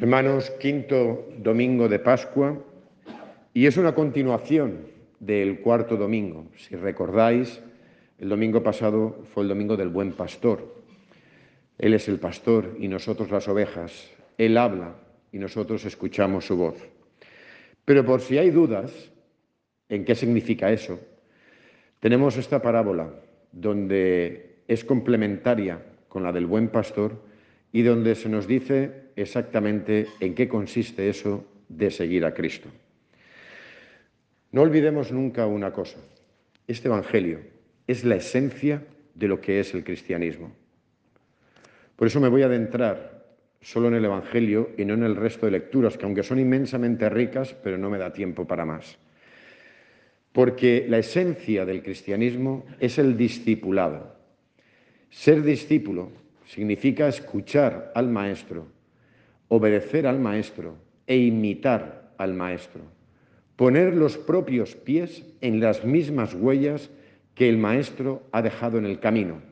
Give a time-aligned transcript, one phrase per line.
[0.00, 2.58] Hermanos, quinto domingo de Pascua
[3.52, 4.86] y es una continuación
[5.18, 6.46] del cuarto domingo.
[6.56, 7.60] Si recordáis,
[8.18, 10.74] el domingo pasado fue el domingo del buen pastor.
[11.76, 14.10] Él es el pastor y nosotros las ovejas.
[14.38, 14.94] Él habla
[15.32, 16.76] y nosotros escuchamos su voz.
[17.84, 19.12] Pero por si hay dudas
[19.90, 20.98] en qué significa eso,
[21.98, 23.10] tenemos esta parábola
[23.52, 27.20] donde es complementaria con la del buen pastor
[27.70, 32.68] y donde se nos dice exactamente en qué consiste eso de seguir a Cristo.
[34.52, 35.98] No olvidemos nunca una cosa.
[36.66, 37.40] Este Evangelio
[37.86, 38.82] es la esencia
[39.14, 40.52] de lo que es el cristianismo.
[41.96, 43.20] Por eso me voy a adentrar
[43.60, 47.08] solo en el Evangelio y no en el resto de lecturas, que aunque son inmensamente
[47.08, 48.98] ricas, pero no me da tiempo para más.
[50.32, 54.16] Porque la esencia del cristianismo es el discipulado.
[55.10, 56.12] Ser discípulo
[56.46, 58.66] significa escuchar al maestro,
[59.50, 60.76] obedecer al maestro
[61.08, 62.82] e imitar al maestro.
[63.56, 66.88] Poner los propios pies en las mismas huellas
[67.34, 69.42] que el maestro ha dejado en el camino.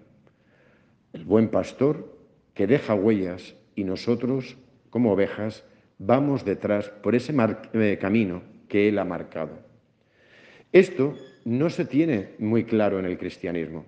[1.12, 2.16] El buen pastor
[2.54, 4.56] que deja huellas y nosotros,
[4.90, 5.64] como ovejas,
[5.98, 7.34] vamos detrás por ese
[7.72, 9.58] eh, camino que él ha marcado.
[10.70, 13.84] Esto no se tiene muy claro en el cristianismo.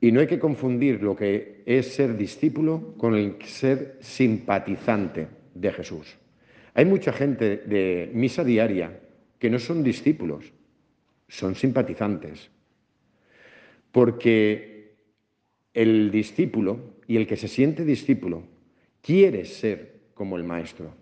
[0.00, 5.72] Y no hay que confundir lo que es ser discípulo con el ser simpatizante de
[5.72, 6.16] Jesús.
[6.74, 9.00] Hay mucha gente de misa diaria
[9.38, 10.52] que no son discípulos,
[11.28, 12.50] son simpatizantes.
[13.90, 14.96] Porque
[15.72, 18.42] el discípulo y el que se siente discípulo
[19.00, 20.94] quiere ser como el maestro.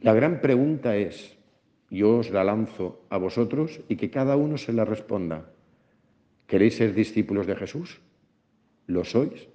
[0.00, 1.36] La gran pregunta es,
[1.90, 5.50] yo os la lanzo a vosotros y que cada uno se la responda.
[6.46, 8.00] ¿Queréis ser discípulos de Jesús?
[8.86, 9.48] ¿Lo sois?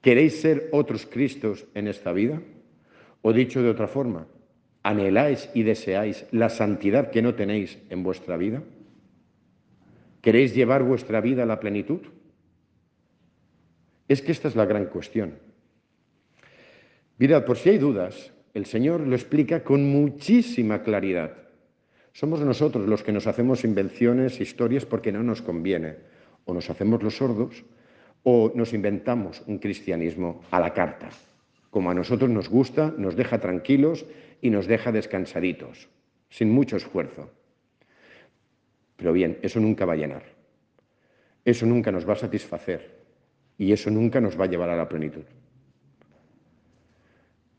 [0.00, 2.40] ¿Queréis ser otros Cristos en esta vida?
[3.22, 4.26] O dicho de otra forma,
[4.82, 8.62] ¿anheláis y deseáis la santidad que no tenéis en vuestra vida?
[10.20, 12.00] ¿Queréis llevar vuestra vida a la plenitud?
[14.08, 15.38] Es que esta es la gran cuestión.
[17.18, 21.43] Mirad, por si hay dudas, el Señor lo explica con muchísima claridad.
[22.14, 25.96] Somos nosotros los que nos hacemos invenciones, historias, porque no nos conviene.
[26.44, 27.64] O nos hacemos los sordos
[28.22, 31.10] o nos inventamos un cristianismo a la carta.
[31.70, 34.06] Como a nosotros nos gusta, nos deja tranquilos
[34.40, 35.88] y nos deja descansaditos,
[36.30, 37.32] sin mucho esfuerzo.
[38.96, 40.22] Pero bien, eso nunca va a llenar.
[41.44, 43.02] Eso nunca nos va a satisfacer
[43.58, 45.24] y eso nunca nos va a llevar a la plenitud.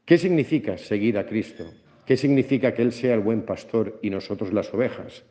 [0.05, 1.65] ¿Qué significa seguir a Cristo?
[2.05, 5.23] ¿Qué significa que Él sea el buen pastor y nosotros las ovejas?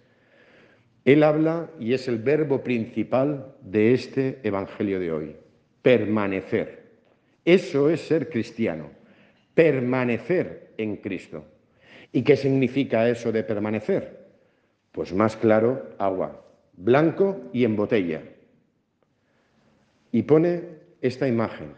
[1.05, 5.37] Él habla y es el verbo principal de este Evangelio de hoy,
[5.83, 6.85] permanecer.
[7.45, 8.91] Eso es ser cristiano,
[9.55, 11.45] permanecer en Cristo.
[12.11, 14.25] ¿Y qué significa eso de permanecer?
[14.93, 18.23] Pues más claro, agua, blanco y en botella.
[20.11, 20.63] Y pone
[21.03, 21.73] esta imagen.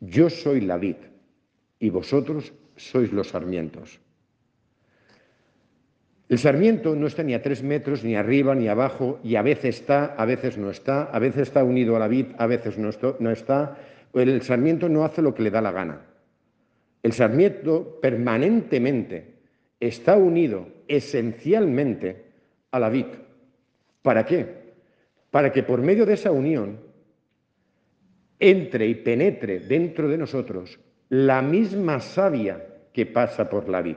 [0.00, 0.96] Yo soy la vid
[1.80, 4.00] y vosotros sois los sarmientos.
[6.28, 9.80] El sarmiento no está ni a tres metros, ni arriba, ni abajo, y a veces
[9.80, 13.30] está, a veces no está, a veces está unido a la vid, a veces no
[13.30, 13.78] está.
[14.12, 16.00] El sarmiento no hace lo que le da la gana.
[17.02, 19.36] El sarmiento permanentemente
[19.78, 22.24] está unido esencialmente
[22.72, 23.06] a la vid.
[24.02, 24.74] ¿Para qué?
[25.30, 26.80] Para que por medio de esa unión
[28.40, 33.96] entre y penetre dentro de nosotros la misma savia que pasa por la vid.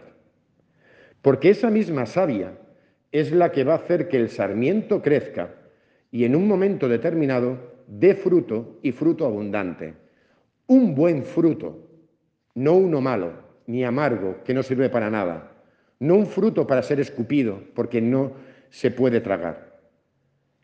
[1.22, 2.58] Porque esa misma savia
[3.12, 5.56] es la que va a hacer que el sarmiento crezca
[6.12, 9.96] y en un momento determinado dé fruto y fruto abundante.
[10.68, 11.88] Un buen fruto,
[12.56, 15.52] no uno malo ni amargo que no sirve para nada.
[16.00, 18.34] No un fruto para ser escupido porque no
[18.70, 19.80] se puede tragar.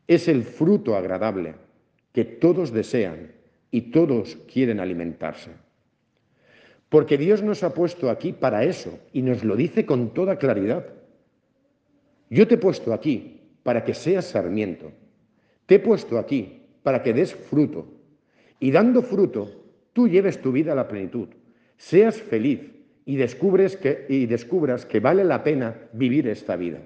[0.07, 1.55] Es el fruto agradable
[2.13, 3.33] que todos desean
[3.71, 5.64] y todos quieren alimentarse.
[6.95, 10.85] Porque Dios nos ha puesto aquí para eso y nos lo dice con toda claridad.
[12.29, 14.93] Yo te he puesto aquí para que seas sarmiento.
[15.65, 17.85] Te he puesto aquí para que des fruto.
[18.61, 19.51] Y dando fruto,
[19.91, 21.27] tú lleves tu vida a la plenitud.
[21.75, 22.61] Seas feliz
[23.03, 26.79] y, descubres que, y descubras que vale la pena vivir esta vida.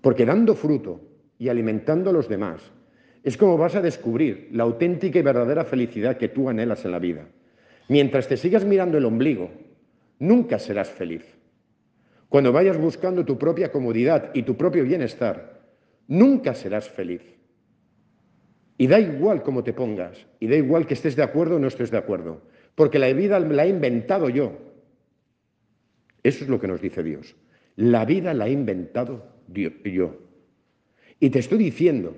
[0.00, 1.02] Porque dando fruto
[1.38, 2.60] y alimentando a los demás,
[3.22, 6.98] es como vas a descubrir la auténtica y verdadera felicidad que tú anhelas en la
[6.98, 7.28] vida.
[7.88, 9.50] Mientras te sigas mirando el ombligo,
[10.18, 11.24] nunca serás feliz.
[12.28, 15.62] Cuando vayas buscando tu propia comodidad y tu propio bienestar,
[16.08, 17.22] nunca serás feliz.
[18.78, 21.68] Y da igual cómo te pongas, y da igual que estés de acuerdo o no
[21.68, 22.42] estés de acuerdo.
[22.74, 24.52] porque la vida la he inventado yo.
[26.22, 27.34] Eso es lo que nos dice Dios.
[27.76, 30.18] La vida la he inventado yo.
[31.18, 32.14] Y te estoy diciendo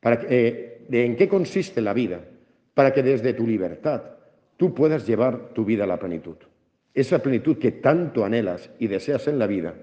[0.00, 2.24] para eh, de en qué consiste la vida,
[2.72, 4.17] para que desde tu libertad
[4.58, 6.36] tú puedas llevar tu vida a la plenitud.
[6.92, 9.74] Esa plenitud que tanto anhelas y deseas en la vida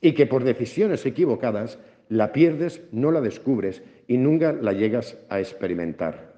[0.00, 5.38] y que por decisiones equivocadas la pierdes, no la descubres y nunca la llegas a
[5.38, 6.34] experimentar.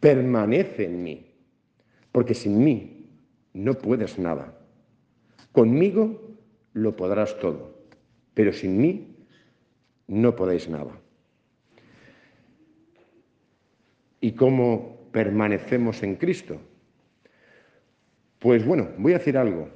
[0.00, 1.26] Permanece en mí,
[2.12, 3.06] porque sin mí
[3.52, 4.58] no puedes nada.
[5.50, 6.20] Conmigo
[6.72, 7.84] lo podrás todo,
[8.32, 9.16] pero sin mí
[10.06, 10.98] no podéis nada.
[14.20, 16.60] ¿Y cómo permanecemos en Cristo?
[18.42, 19.68] Pues bueno, voy a decir algo,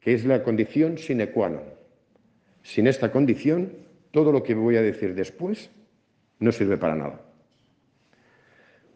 [0.00, 1.62] que es la condición sine qua non.
[2.62, 3.76] Sin esta condición,
[4.12, 5.68] todo lo que voy a decir después
[6.38, 7.20] no sirve para nada.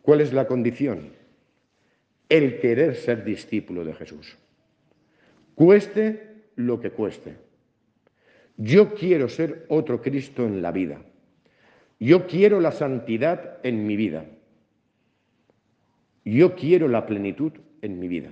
[0.01, 1.13] ¿Cuál es la condición?
[2.31, 4.39] El querer ser discípulo de Jesús.
[5.55, 7.37] Cueste lo que cueste.
[8.57, 11.03] Yo quiero ser otro Cristo en la vida.
[12.01, 14.25] Yo quiero la santidad en mi vida.
[16.25, 17.53] Yo quiero la plenitud
[17.83, 18.31] en mi vida.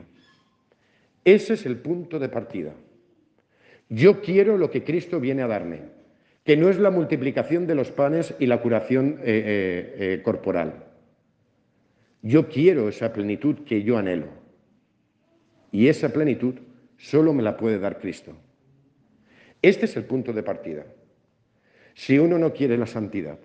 [1.27, 2.73] Ese es el punto de partida.
[3.89, 5.81] Yo quiero lo que Cristo viene a darme,
[6.45, 10.85] que no es la multiplicación de los panes y la curación eh, eh, eh, corporal.
[12.23, 14.29] Yo quiero esa plenitud que yo anhelo.
[15.73, 16.55] Y esa plenitud
[16.97, 18.37] solo me la puede dar Cristo.
[19.63, 20.87] Este es el punto de partida.
[21.95, 23.41] Si uno no quiere la santidad,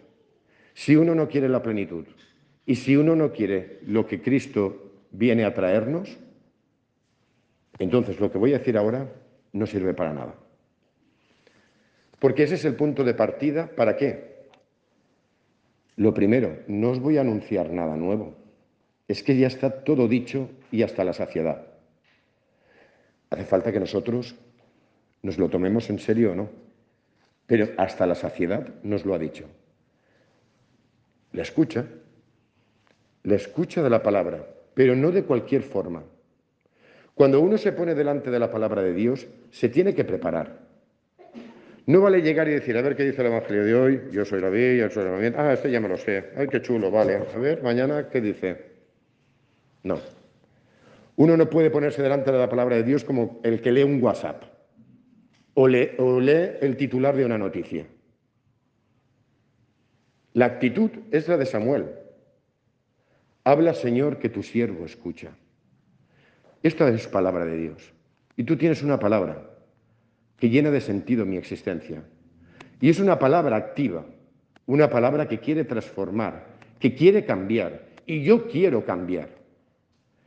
[0.75, 2.05] si uno no quiere la plenitud
[2.63, 6.19] y si uno no quiere lo que Cristo viene a traernos,
[7.81, 9.11] entonces, lo que voy a decir ahora
[9.53, 10.35] no sirve para nada.
[12.19, 13.71] Porque ese es el punto de partida.
[13.75, 14.49] ¿Para qué?
[15.95, 18.35] Lo primero, no os voy a anunciar nada nuevo.
[19.07, 21.65] Es que ya está todo dicho y hasta la saciedad.
[23.31, 24.35] Hace falta que nosotros
[25.23, 26.49] nos lo tomemos en serio o no.
[27.47, 29.45] Pero hasta la saciedad nos lo ha dicho.
[31.31, 31.87] La escucha,
[33.23, 34.45] la escucha de la palabra,
[34.75, 36.03] pero no de cualquier forma.
[37.21, 40.57] Cuando uno se pone delante de la palabra de Dios, se tiene que preparar.
[41.85, 44.41] No vale llegar y decir, a ver qué dice el Evangelio de hoy, yo soy
[44.41, 45.35] la vi, yo soy la bien.
[45.37, 46.31] Ah, este ya me lo sé.
[46.35, 47.17] Ay, qué chulo, vale.
[47.17, 48.71] A ver, mañana, ¿qué dice?
[49.83, 49.99] No.
[51.15, 54.01] Uno no puede ponerse delante de la palabra de Dios como el que lee un
[54.01, 54.41] WhatsApp
[55.53, 55.91] o lee
[56.59, 57.85] el titular de una noticia.
[60.33, 61.85] La actitud es la de Samuel.
[63.43, 65.35] Habla, Señor, que tu siervo escucha.
[66.63, 67.93] Esta es palabra de Dios.
[68.35, 69.49] Y tú tienes una palabra
[70.37, 72.03] que llena de sentido mi existencia.
[72.79, 74.05] Y es una palabra activa,
[74.65, 76.45] una palabra que quiere transformar,
[76.79, 77.85] que quiere cambiar.
[78.05, 79.29] Y yo quiero cambiar.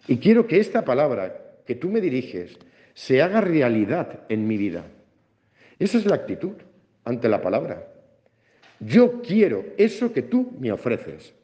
[0.06, 2.58] Y quiero que esta palabra que tú me diriges
[2.94, 4.84] se haga realidad en mi vida.
[5.78, 6.54] Esa es la actitud
[7.04, 7.88] ante la palabra.
[8.80, 11.34] Yo quiero eso que tú me ofreces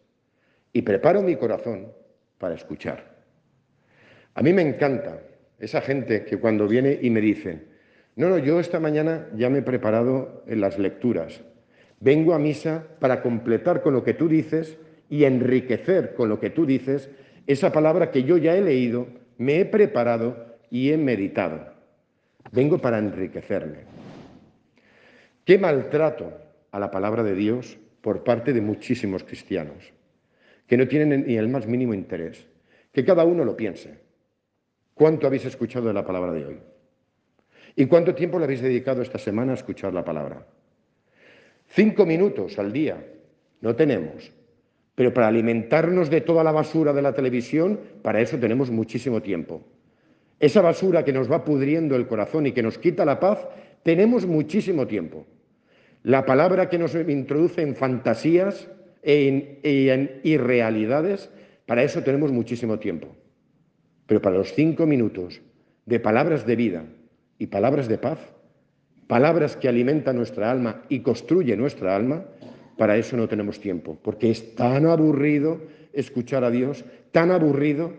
[0.72, 1.92] y preparo mi corazón
[2.38, 3.09] para escuchar.
[4.34, 5.20] A mí me encanta
[5.58, 7.62] esa gente que cuando viene y me dice,
[8.16, 11.40] no, no, yo esta mañana ya me he preparado en las lecturas.
[12.00, 14.78] Vengo a misa para completar con lo que tú dices
[15.08, 17.10] y enriquecer con lo que tú dices
[17.46, 21.72] esa palabra que yo ya he leído, me he preparado y he meditado.
[22.52, 23.78] Vengo para enriquecerme.
[25.44, 26.32] Qué maltrato
[26.70, 29.92] a la palabra de Dios por parte de muchísimos cristianos,
[30.66, 32.46] que no tienen ni el más mínimo interés.
[32.92, 33.98] Que cada uno lo piense.
[35.00, 36.58] ¿Cuánto habéis escuchado de la palabra de hoy?
[37.74, 40.46] ¿Y cuánto tiempo le habéis dedicado esta semana a escuchar la palabra?
[41.68, 43.02] Cinco minutos al día.
[43.62, 44.30] No tenemos.
[44.94, 49.62] Pero para alimentarnos de toda la basura de la televisión, para eso tenemos muchísimo tiempo.
[50.38, 53.48] Esa basura que nos va pudriendo el corazón y que nos quita la paz,
[53.82, 55.24] tenemos muchísimo tiempo.
[56.02, 58.68] La palabra que nos introduce en fantasías
[59.02, 61.30] e en, irrealidades,
[61.64, 63.16] para eso tenemos muchísimo tiempo.
[64.10, 65.40] Pero para los cinco minutos
[65.86, 66.82] de palabras de vida
[67.38, 68.18] y palabras de paz,
[69.06, 72.24] palabras que alimentan nuestra alma y construye nuestra alma,
[72.76, 75.60] para eso no tenemos tiempo, porque es tan aburrido
[75.92, 77.92] escuchar a Dios, tan aburrido.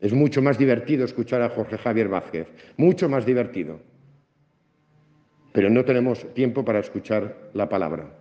[0.00, 3.78] Es mucho más divertido escuchar a Jorge Javier Vázquez, mucho más divertido.
[5.52, 8.18] Pero no tenemos tiempo para escuchar la palabra.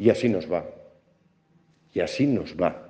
[0.00, 0.64] Y así nos va.
[1.92, 2.83] Y así nos va.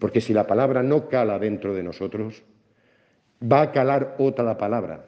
[0.00, 2.42] Porque si la palabra no cala dentro de nosotros,
[3.40, 5.04] va a calar otra palabra.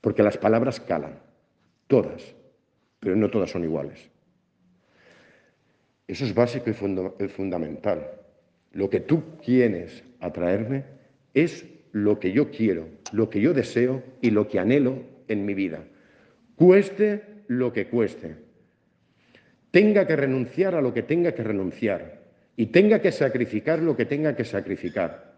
[0.00, 1.18] Porque las palabras calan,
[1.88, 2.34] todas,
[3.00, 4.08] pero no todas son iguales.
[6.06, 8.08] Eso es básico y fundamental.
[8.70, 10.84] Lo que tú tienes atraerme
[11.34, 15.54] es lo que yo quiero, lo que yo deseo y lo que anhelo en mi
[15.54, 15.82] vida.
[16.54, 18.36] Cueste lo que cueste.
[19.72, 22.25] Tenga que renunciar a lo que tenga que renunciar
[22.56, 25.34] y tenga que sacrificar lo que tenga que sacrificar.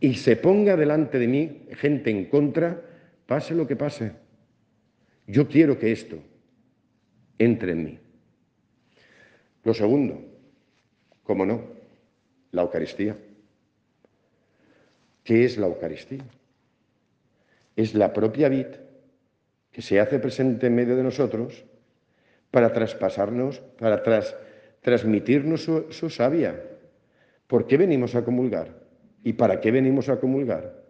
[0.00, 2.82] Y se ponga delante de mí gente en contra,
[3.26, 4.12] pase lo que pase.
[5.26, 6.18] Yo quiero que esto
[7.38, 7.98] entre en mí.
[9.62, 10.20] Lo segundo,
[11.22, 11.62] ¿cómo no?
[12.50, 13.16] La Eucaristía.
[15.22, 16.24] ¿Qué es la Eucaristía?
[17.76, 18.66] Es la propia vid
[19.70, 21.64] que se hace presente en medio de nosotros
[22.50, 24.02] para traspasarnos, para
[24.82, 26.60] transmitirnos su, su savia.
[27.46, 28.82] ¿Por qué venimos a comulgar?
[29.24, 30.82] ¿Y para qué venimos a comulgar?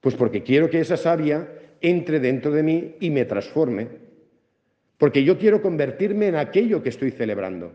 [0.00, 1.48] Pues porque quiero que esa savia
[1.80, 3.88] entre dentro de mí y me transforme.
[4.96, 7.72] Porque yo quiero convertirme en aquello que estoy celebrando.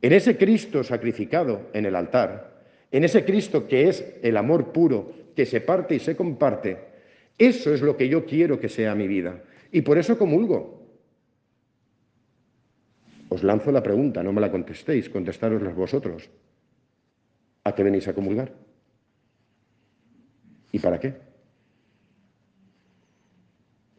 [0.00, 5.12] En ese Cristo sacrificado en el altar, en ese Cristo que es el amor puro,
[5.34, 6.76] que se parte y se comparte,
[7.36, 9.42] eso es lo que yo quiero que sea mi vida.
[9.70, 10.77] Y por eso comulgo.
[13.28, 16.30] Os lanzo la pregunta, no me la contestéis, contestárosla vosotros.
[17.64, 18.52] ¿A qué venís a comulgar?
[20.72, 21.14] ¿Y para qué?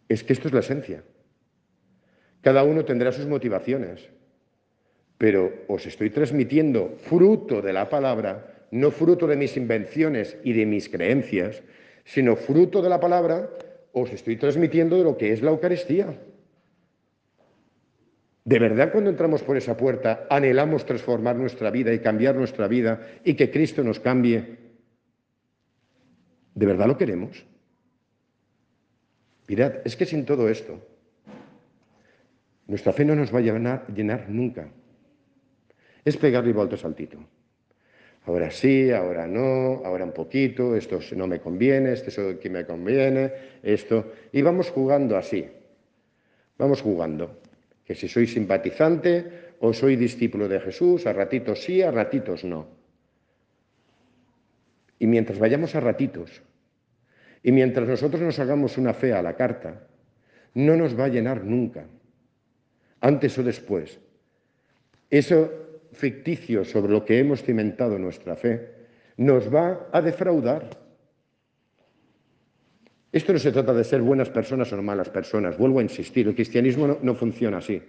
[0.07, 1.03] Es que esto es la esencia.
[2.41, 4.09] Cada uno tendrá sus motivaciones,
[5.17, 10.65] pero os estoy transmitiendo fruto de la palabra, no fruto de mis invenciones y de
[10.65, 11.61] mis creencias,
[12.05, 13.49] sino fruto de la palabra,
[13.91, 16.17] os estoy transmitiendo de lo que es la Eucaristía.
[18.45, 23.07] ¿De verdad cuando entramos por esa puerta anhelamos transformar nuestra vida y cambiar nuestra vida
[23.23, 24.57] y que Cristo nos cambie?
[26.55, 27.45] ¿De verdad lo queremos?
[29.47, 30.79] Mirad, es que sin todo esto,
[32.67, 34.69] nuestra fe no nos va a llenar, nunca.
[36.05, 37.17] Es pegarle vuelta saltito.
[38.25, 43.31] Ahora sí, ahora no, ahora un poquito, esto no me conviene, esto aquí me conviene,
[43.63, 44.11] esto.
[44.31, 45.47] Y vamos jugando así.
[46.57, 47.39] Vamos jugando
[47.89, 52.67] que si soy simpatizante o soy discípulo de Jesús, a ratitos sí, a ratitos no.
[54.99, 56.43] Y mientras vayamos a ratitos,
[57.41, 59.87] y mientras nosotros nos hagamos una fe a la carta,
[60.53, 61.87] no nos va a llenar nunca,
[63.01, 63.99] antes o después.
[65.09, 65.51] Eso
[65.91, 68.69] ficticio sobre lo que hemos cimentado nuestra fe
[69.17, 70.78] nos va a defraudar.
[73.11, 76.35] Esto no se trata de ser buenas personas o malas personas, vuelvo a insistir, el
[76.35, 77.81] cristianismo no, funciona así.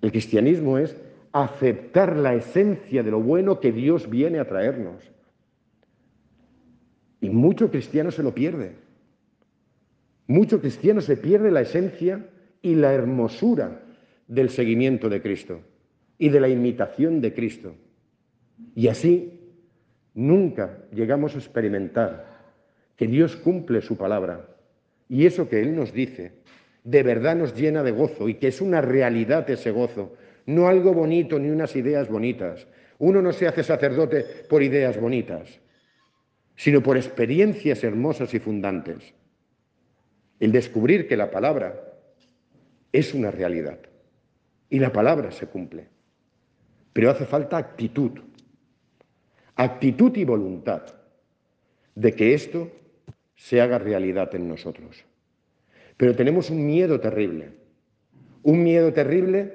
[0.00, 0.96] El cristianismo es
[1.32, 5.02] aceptar la esencia de lo bueno que Dios viene a traernos.
[7.20, 8.76] Y mucho cristiano se lo pierde.
[10.28, 12.24] Mucho cristiano se pierde la esencia
[12.62, 13.82] y la hermosura
[14.28, 15.60] del seguimiento de Cristo
[16.18, 17.74] y de la imitación de Cristo.
[18.76, 19.40] Y así
[20.14, 22.27] nunca llegamos a experimentar
[22.98, 24.46] que Dios cumple su palabra
[25.08, 26.32] y eso que Él nos dice
[26.88, 30.94] de verdad nos llena de gozo y que es una realidad ese gozo, no algo
[30.94, 32.66] bonito ni unas ideas bonitas.
[32.98, 35.60] Uno no se hace sacerdote por ideas bonitas,
[36.56, 39.12] sino por experiencias hermosas y fundantes.
[40.40, 41.78] El descubrir que la palabra
[42.90, 43.78] es una realidad
[44.70, 45.88] y la palabra se cumple.
[46.94, 48.12] Pero hace falta actitud,
[49.56, 50.82] actitud y voluntad
[51.94, 52.72] de que esto
[53.38, 55.04] se haga realidad en nosotros.
[55.96, 57.52] Pero tenemos un miedo terrible,
[58.42, 59.54] un miedo terrible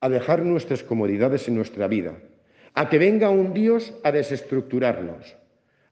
[0.00, 2.18] a dejar nuestras comodidades en nuestra vida,
[2.74, 5.36] a que venga un Dios a desestructurarnos,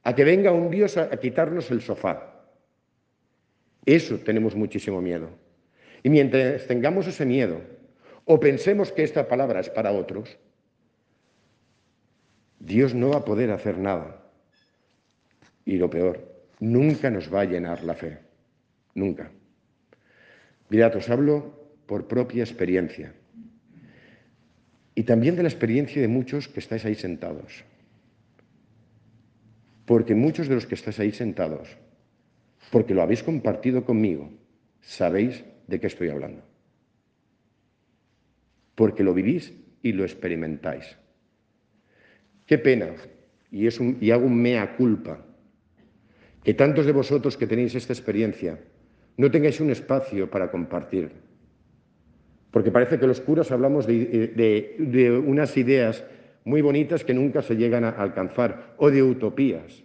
[0.02, 2.44] a que venga un Dios a, quitarnos el sofá.
[3.86, 5.30] Eso tenemos muchísimo miedo.
[6.02, 7.60] Y mientras tengamos ese miedo,
[8.26, 10.36] o pensemos que esta palabra es para otros,
[12.58, 14.22] Dios no va a poder hacer nada.
[15.64, 18.18] Y lo peor, nunca nos va a llenar la fe.
[18.94, 19.30] Nunca.
[20.68, 23.14] Mirad, os hablo por propia experiencia.
[24.94, 27.64] Y también de la experiencia de muchos que estáis ahí sentados.
[29.84, 31.76] Porque muchos de los que estáis ahí sentados,
[32.70, 34.32] porque lo habéis compartido conmigo,
[34.80, 36.42] sabéis de qué estoy hablando.
[38.74, 40.96] Porque lo vivís y lo experimentáis.
[42.46, 42.88] Qué pena,
[43.50, 45.24] y, es y hago un mea culpa,
[46.46, 48.54] que tantos de vosotros que tenéis esta experiencia
[49.18, 51.10] no tengáis un espacio para compartir.
[52.52, 56.04] Porque parece que los curas hablamos de, unas ideas
[56.44, 59.82] muy bonitas que nunca se llegan a alcanzar o de utopías.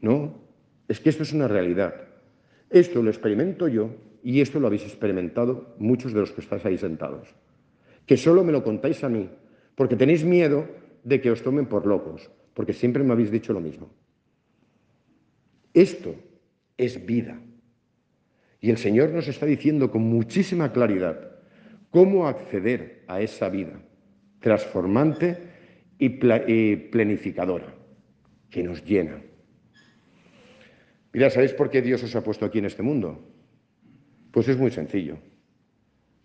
[0.00, 0.40] No,
[0.88, 2.08] es que esto es una realidad.
[2.70, 3.90] Esto lo experimento yo
[4.22, 7.28] y esto lo habéis experimentado muchos de los que estáis ahí sentados.
[8.06, 9.28] Que solo me lo contáis a mí,
[9.74, 10.66] porque tenéis miedo
[11.04, 13.90] de que os tomen por locos, porque siempre me habéis dicho lo mismo.
[15.74, 16.14] Esto
[16.76, 17.40] es vida.
[18.60, 21.30] Y el Señor nos está diciendo con muchísima claridad
[21.90, 23.80] cómo acceder a esa vida
[24.40, 25.38] transformante
[25.98, 27.74] y planificadora
[28.48, 29.22] que nos llena.
[31.12, 33.22] Mira, ¿sabéis por qué Dios os ha puesto aquí en este mundo?
[34.30, 35.18] Pues es muy sencillo,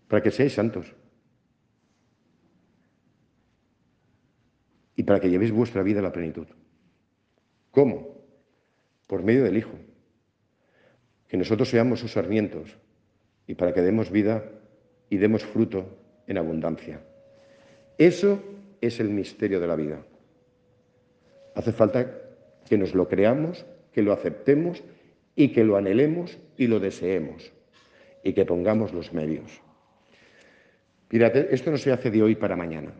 [0.08, 0.94] para que seáis santos
[4.94, 6.46] y para que llevéis vuestra vida a la plenitud.
[7.70, 8.15] ¿Cómo?
[9.06, 9.78] Por medio del Hijo.
[11.28, 12.76] Que nosotros seamos sus sarmientos
[13.46, 14.44] y para que demos vida
[15.08, 17.00] y demos fruto en abundancia.
[17.98, 18.42] Eso
[18.80, 20.04] es el misterio de la vida.
[21.54, 22.20] Hace falta
[22.68, 24.82] que nos lo creamos, que lo aceptemos
[25.34, 27.52] y que lo anhelemos y lo deseemos
[28.22, 29.62] y que pongamos los medios.
[31.08, 32.92] Esto no se hace de hoy para mañana.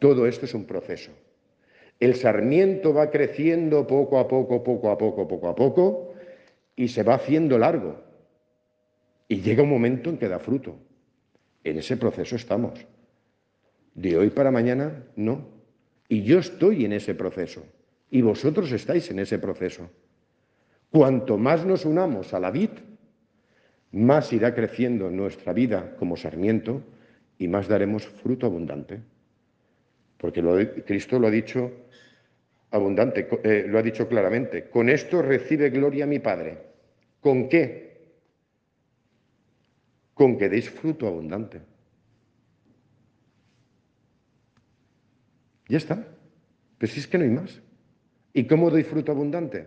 [0.00, 1.12] Todo esto es un proceso.
[2.02, 6.14] El sarmiento va creciendo poco a poco, poco a poco, poco a poco,
[6.74, 7.94] y se va haciendo largo.
[9.28, 10.74] Y llega un momento en que da fruto.
[11.62, 12.72] En ese proceso estamos.
[13.94, 15.46] De hoy para mañana, no.
[16.08, 17.62] Y yo estoy en ese proceso.
[18.10, 19.88] Y vosotros estáis en ese proceso.
[20.90, 22.70] Cuanto más nos unamos a la vid,
[23.92, 26.82] más irá creciendo nuestra vida como sarmiento
[27.38, 29.11] y más daremos fruto abundante.
[30.22, 31.72] Porque Cristo lo ha dicho
[32.70, 34.70] abundante, eh, lo ha dicho claramente.
[34.70, 36.58] Con esto recibe gloria mi Padre.
[37.20, 38.12] ¿Con qué?
[40.14, 41.60] Con que deis fruto abundante.
[45.66, 46.06] Ya está.
[46.78, 47.60] Pero si es que no hay más.
[48.32, 49.66] ¿Y cómo doy fruto abundante?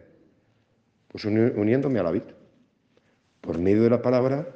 [1.09, 2.33] Pues uniéndome a la vida
[3.41, 4.47] por medio de la palabra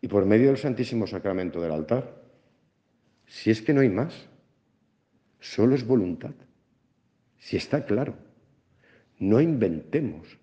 [0.00, 2.22] y por medio del Santísimo Sacramento del altar.
[3.26, 4.30] Si es que no hay más,
[5.44, 6.32] solo es voluntad.
[7.38, 8.14] Si está claro,
[9.18, 10.38] no inventemos.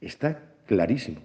[0.00, 1.20] Está clarísimo.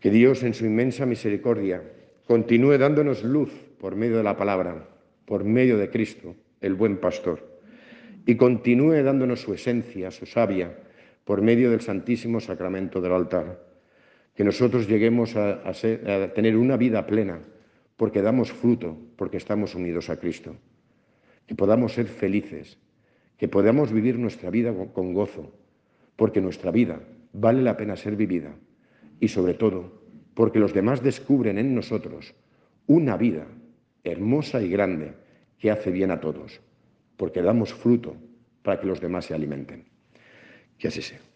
[0.00, 1.82] Que Dios en su inmensa misericordia
[2.26, 4.88] continúe dándonos luz por medio de la palabra,
[5.26, 7.60] por medio de Cristo, el buen pastor,
[8.24, 10.78] y continúe dándonos su esencia, su savia,
[11.24, 13.64] por medio del Santísimo Sacramento del altar.
[14.34, 15.72] Que nosotros lleguemos a,
[16.34, 17.40] tener una vida plena
[17.96, 20.56] porque damos fruto, porque estamos unidos a Cristo.
[21.46, 22.78] Que podamos ser felices,
[23.36, 25.52] que podamos vivir nuestra vida con gozo,
[26.16, 27.00] porque nuestra vida
[27.32, 28.54] vale la pena ser vivida
[29.20, 30.02] y sobre todo
[30.34, 32.34] porque los demás descubren en nosotros
[32.86, 33.46] una vida
[34.04, 35.14] hermosa y grande
[35.58, 36.60] que hace bien a todos,
[37.16, 38.16] porque damos fruto
[38.62, 39.84] para que los demás se alimenten.
[40.78, 41.31] Que así sea.